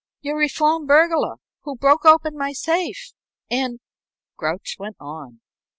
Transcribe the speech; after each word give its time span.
"Your 0.21 0.35
reformed 0.35 0.87
burglar, 0.87 1.35
who 1.61 1.75
broke 1.75 2.05
open 2.05 2.35
my 2.35 2.53
safe, 2.53 3.13
and" 3.51 3.79
Grouch 4.39 4.75
went 4.79 4.95
on. 4.99 5.41